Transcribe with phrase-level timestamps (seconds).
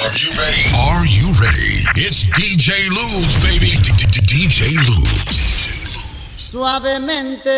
[0.00, 0.62] Are you ready?
[0.78, 1.82] Are you ready?
[1.96, 3.70] It's DJ Lubes, baby.
[4.30, 5.42] DJ Lubes.
[6.36, 7.50] Suavemente,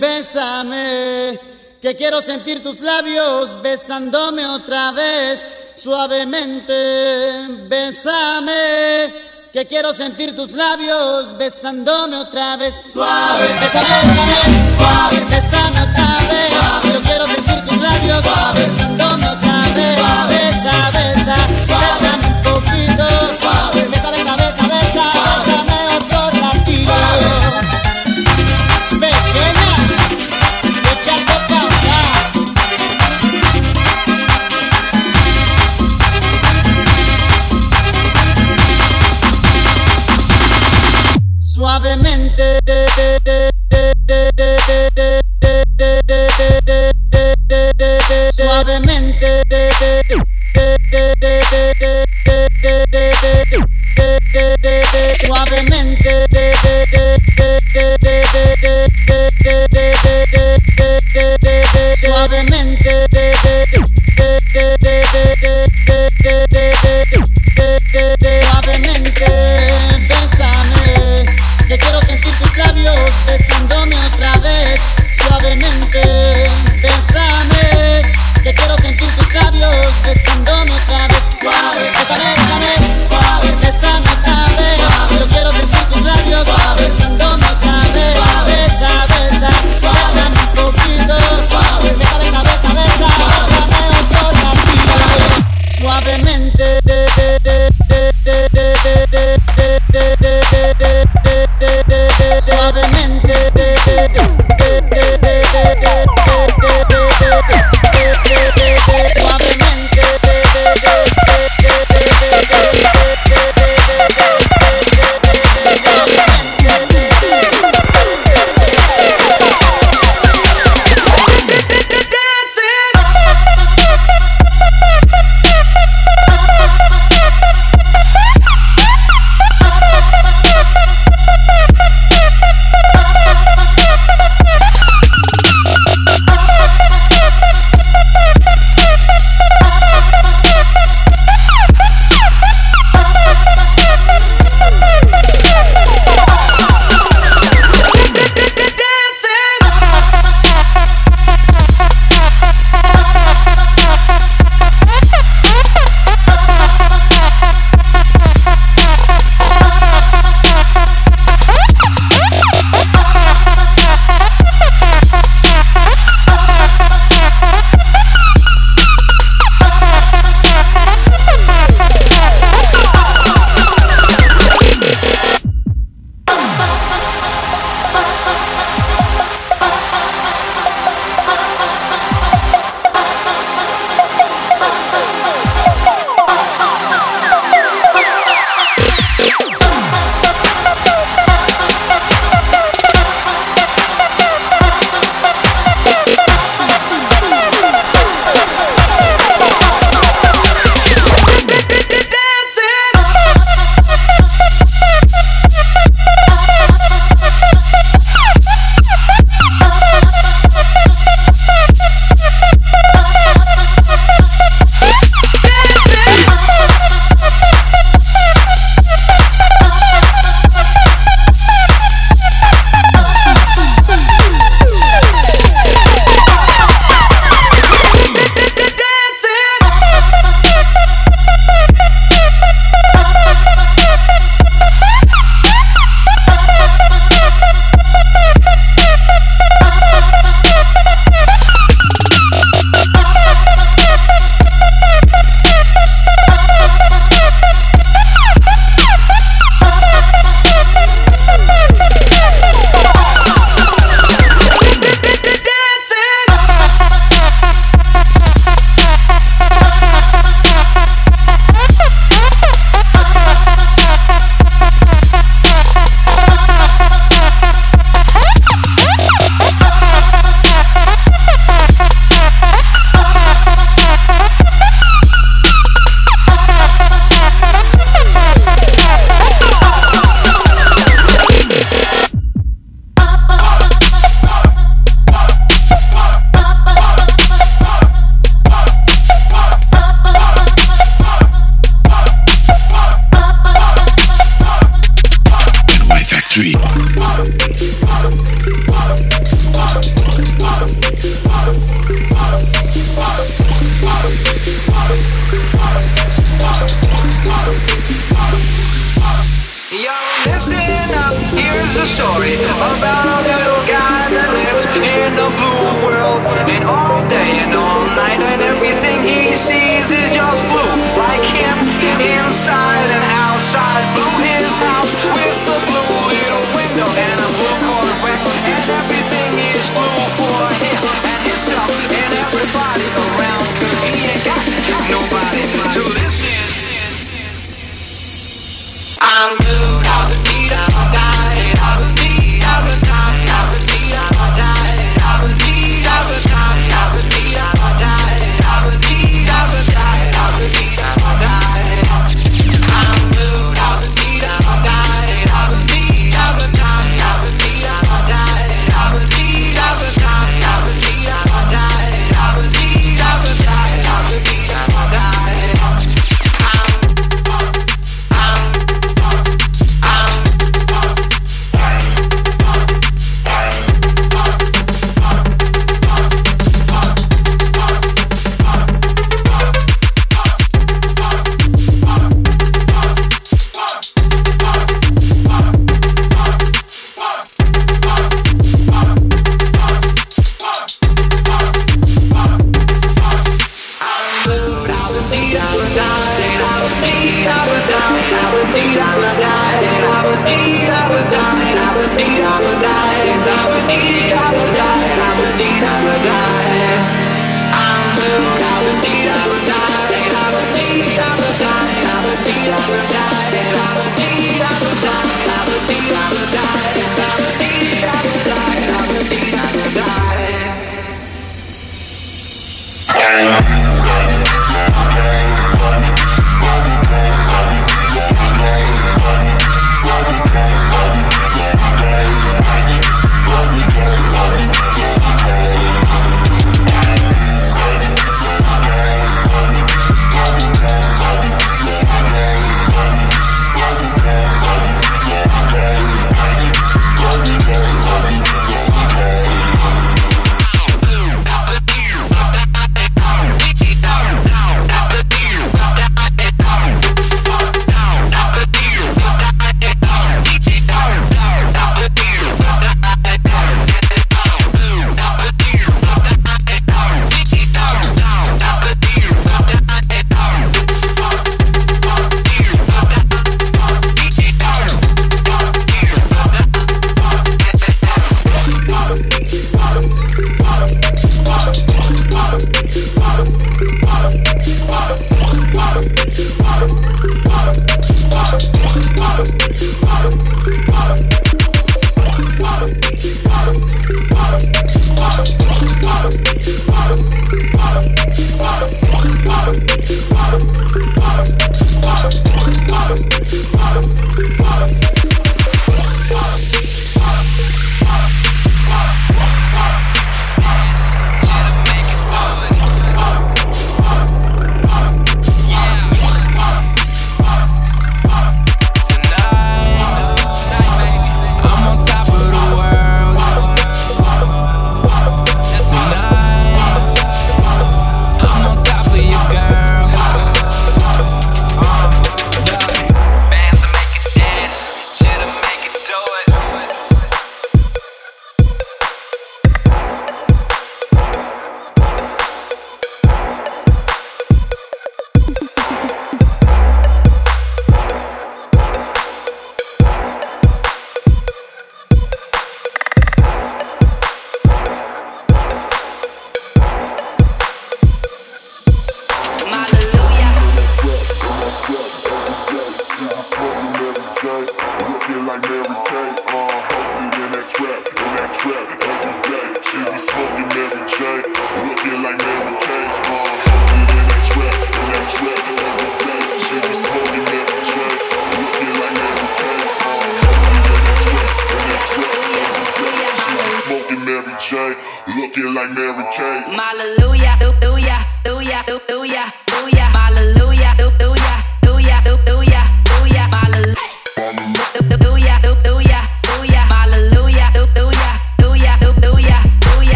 [0.00, 1.38] bésame,
[1.82, 5.44] que quiero sentir tus labios besándome otra vez.
[5.74, 6.72] Suavemente,
[7.68, 9.12] bésame,
[9.52, 12.74] que quiero sentir tus labios besándome otra vez.
[12.94, 14.42] Suave, bésame otra vez,
[14.78, 16.50] suave, bésame otra vez.
[16.94, 18.24] Yo quiero sentir tus labios
[18.54, 18.81] besándome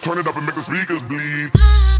[0.00, 1.99] turn it up and make the speakers bleed.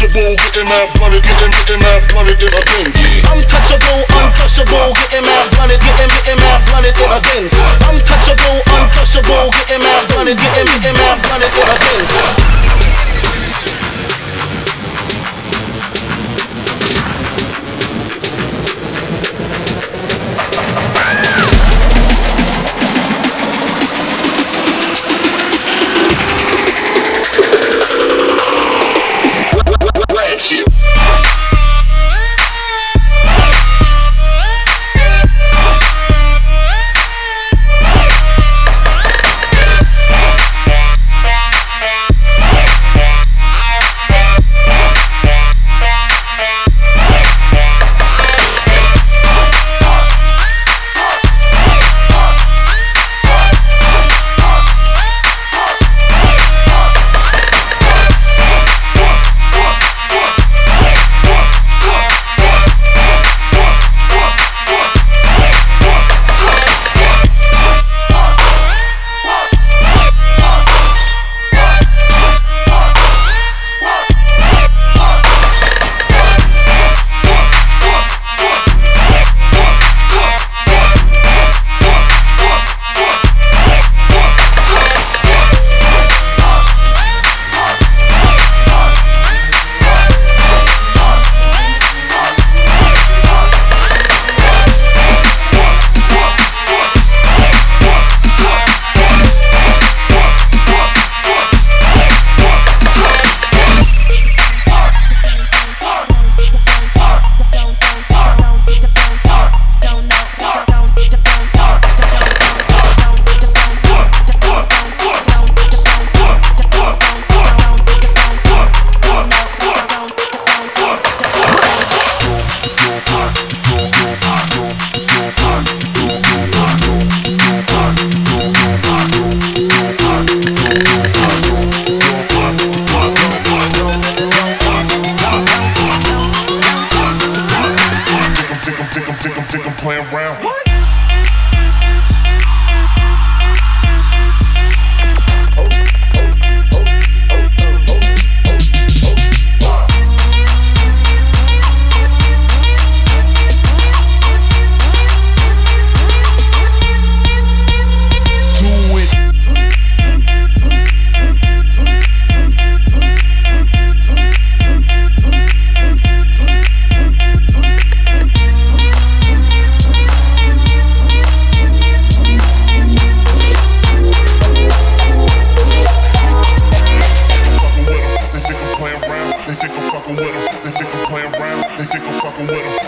[0.00, 2.96] untouchable, getting mad blunted, getting getting mad blunted in a bins.
[3.28, 7.52] Untouchable, untouchable, getting mad blunted, getting getting mad blunted in a bins.
[7.84, 12.89] Untouchable, untouchable, getting mad blunted, getting getting mad blunted in a bins.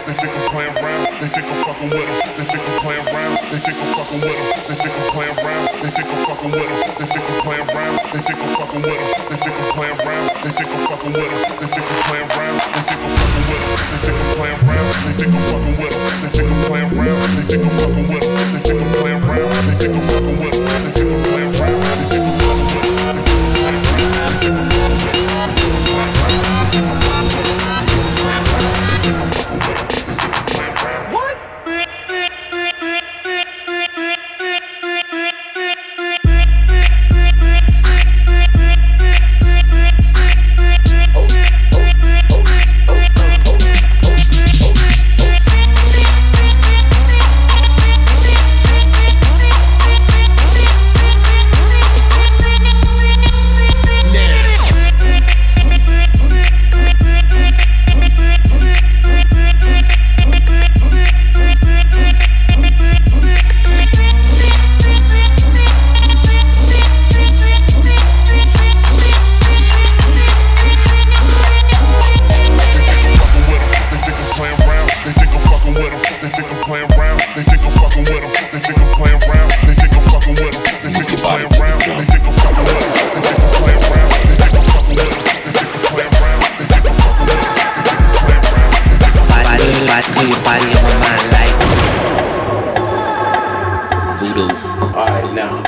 [0.06, 1.02] They think I'm playing around.
[1.20, 2.18] They think I'm fucking with them.
[2.36, 3.34] They think I'm playing around.
[3.50, 4.48] They think I'm fucking with them.
[4.68, 5.64] They think I'm playing around.
[5.82, 6.78] They think I'm fucking with them.
[6.98, 7.96] They think I'm playing around.
[8.12, 9.10] They think I'm fucking with them.
[9.22, 10.28] They think I'm playing around.
[10.32, 11.40] They think I'm fucking with them.
[11.52, 12.58] They think I'm playing around.
[12.72, 13.80] They think I'm fucking with them.
[13.82, 14.92] They think I'm playing around.
[15.02, 16.14] They think I'm fucking with them.
[16.22, 17.30] They think I'm playing around.
[17.32, 18.48] They think I'm fucking with them.
[18.52, 19.64] They think I'm playing around.
[19.66, 20.82] They think I'm fucking with them.
[20.82, 21.91] They think I'm playing around.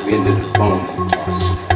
[0.03, 1.74] we ended the on the tossed.